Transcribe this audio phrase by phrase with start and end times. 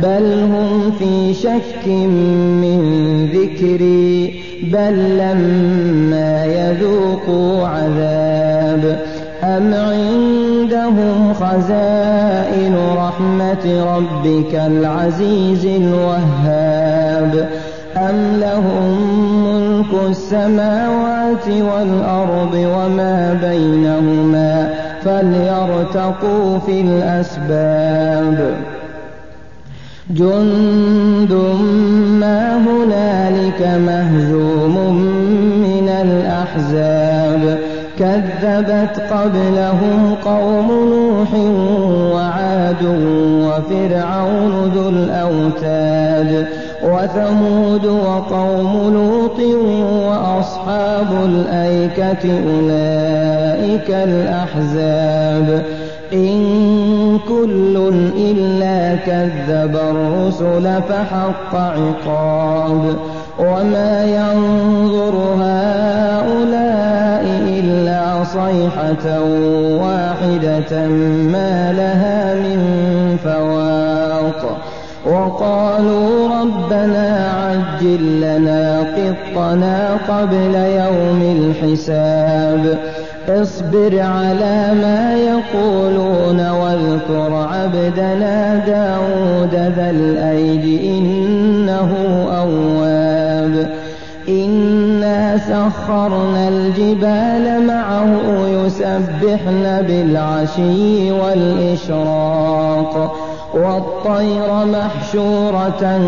[0.00, 1.86] بل هم في شك
[2.62, 2.80] من
[3.26, 8.98] ذكري بل لما يذوقوا عذاب
[9.44, 17.48] أم عندهم خزائن رحمة ربك العزيز الوهاب
[17.96, 18.98] أم لهم
[19.44, 28.54] ملك السماوات والأرض وما بينهما فليرتقوا في الأسباب
[30.16, 31.32] جند
[32.20, 34.94] ما هنالك مهزوم
[35.62, 37.58] من الأحزاب
[37.98, 41.34] كذبت قبلهم قوم نوح
[42.14, 42.84] وعاد
[43.46, 46.46] وفرعون ذو الأوتاد
[46.84, 49.40] وثمود وقوم لوط
[50.08, 55.64] وأصحاب الأيكة أولئك الأحزاب
[56.12, 58.61] إن كل إلا
[59.06, 62.96] كذب الرسل فحق عقاب
[63.38, 69.20] وما ينظر هؤلاء إلا صيحة
[69.82, 70.86] واحدة
[71.32, 72.60] ما لها من
[73.24, 74.58] فواق
[75.06, 82.78] وقالوا ربنا عجل لنا قطنا قبل يوم الحساب
[83.28, 86.40] اصبر على ما يقولون
[87.82, 91.90] عبدنا داود ذا الأيد إنه
[92.30, 93.70] أواب.
[94.28, 98.10] إنا سخرنا الجبال معه
[98.48, 102.94] يسبحن بالعشي والإشراق.
[103.54, 106.00] والطير محشورة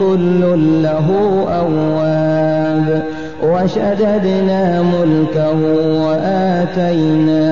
[0.00, 0.40] كل
[0.82, 1.08] له
[1.48, 3.02] أواب.
[3.42, 5.58] وشددنا ملكه
[6.06, 7.51] وآتيناه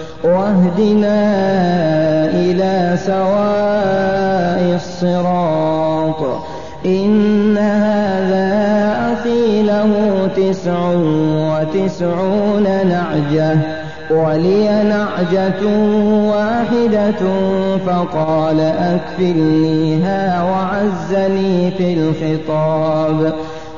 [0.23, 1.19] واهدنا
[2.25, 6.41] إلى سواء الصراط.
[6.85, 8.51] إن هذا
[9.13, 9.91] أخي له
[10.35, 10.91] تسع
[11.51, 13.57] وتسعون نعجة.
[14.11, 15.65] ولي نعجة
[16.29, 17.21] واحدة
[17.85, 23.33] فقال أكفلنيها وعزني في الخطاب.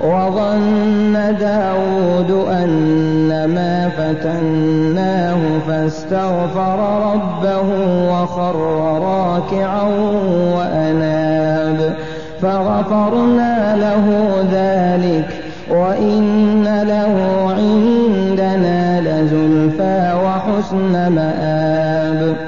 [0.00, 7.68] وظن داود أنما فتناه فاستغفر ربه
[8.12, 8.56] وخر
[9.02, 9.82] راكعا
[10.56, 11.96] وأناب.
[12.42, 15.28] فغفرنا له ذلك
[15.70, 17.14] وإن له
[17.56, 22.47] عندنا لزلفى وحسن مآب.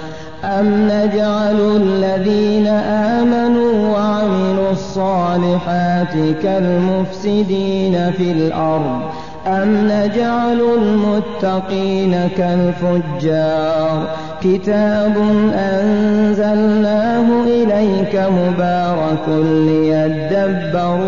[0.59, 2.67] أم نجعل الذين
[3.17, 6.13] آمنوا وعملوا الصالحات
[6.43, 9.01] كالمفسدين في الأرض
[9.47, 14.07] أم نجعل المتقين كالفجار
[14.41, 15.17] كتاب
[15.55, 19.27] أنزلناه إليك مبارك
[19.67, 21.01] ليدبروا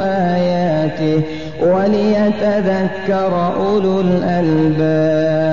[0.00, 1.22] آياته
[1.62, 5.52] وليتذكر أولو الألباب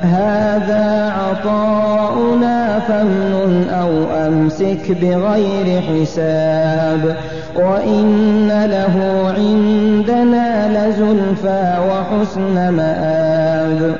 [0.00, 3.90] هذا عطاؤنا فامنن أو
[4.26, 7.16] أمسك بغير حساب
[7.56, 8.94] وإن له
[9.36, 13.96] عندنا لزلفى وحسن مآب.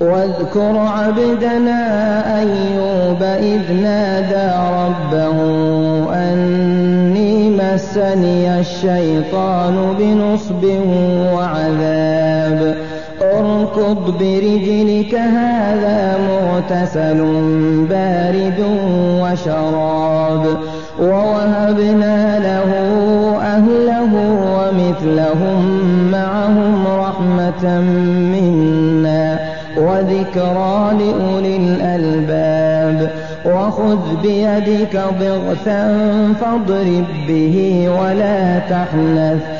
[0.00, 1.80] واذكر عبدنا
[2.40, 4.50] أيوب إذ نادى
[4.80, 5.38] ربه
[6.14, 10.64] أني مسني الشيطان بنصب
[11.34, 12.89] وعذاب.
[13.70, 17.18] اركض برجلك هذا مغتسل
[17.90, 18.64] بارد
[19.22, 20.46] وشراب.
[21.00, 22.70] ووهبنا له
[23.42, 24.12] أهله
[24.56, 25.60] ومثلهم
[26.12, 27.80] معهم رحمة
[28.32, 29.38] منا
[29.76, 33.10] وذكرى لأولي الألباب.
[33.46, 35.98] وخذ بيدك ضغثا
[36.40, 39.59] فاضرب به ولا تحنث.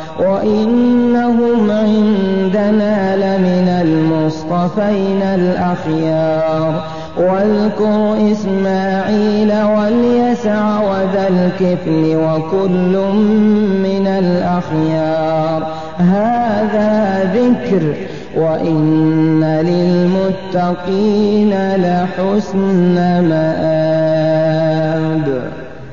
[0.21, 6.83] وإنهم عندنا لمن المصطفين الأخيار.
[7.17, 12.93] واذكر إسماعيل واليسع وذا الكفل وكل
[13.83, 15.67] من الأخيار.
[15.97, 17.93] هذا ذكر
[18.35, 19.43] وإن
[20.53, 22.95] للمتقين لحسن
[23.29, 23.81] مآب.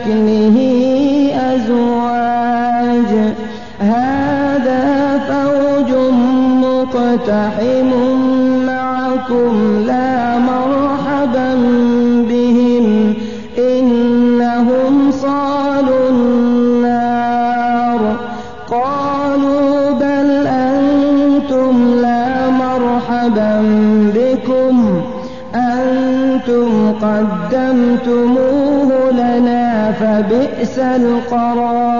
[0.00, 0.56] شكله
[1.54, 3.12] أزواج.
[3.80, 4.84] هذا
[5.28, 5.90] فوج
[6.64, 7.90] مقتحم
[8.66, 9.84] معكم.
[9.86, 10.19] لا
[30.60, 31.99] فبئس القرار.